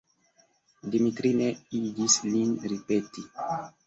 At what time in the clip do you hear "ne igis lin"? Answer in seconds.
1.41-2.57